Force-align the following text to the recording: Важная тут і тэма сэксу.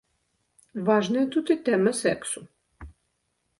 Важная 0.87 1.27
тут 1.35 1.53
і 1.55 1.59
тэма 1.69 1.91
сэксу. 2.01 2.39